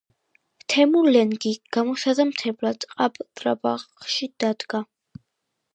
თემურლენგი 0.73 1.51
გამოსაზამთრებლად 1.77 2.89
ყარაბაღში 2.97 4.31
დადგა. 4.45 4.83